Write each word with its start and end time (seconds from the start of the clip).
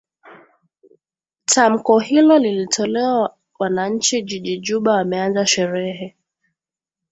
tamko 1.45 1.99
hilo 1.99 2.39
lilitolewa 2.39 3.37
wananchi 3.59 4.21
jiji 4.21 4.57
juba 4.59 4.91
wameanza 4.91 5.45
sherehe 5.47 6.17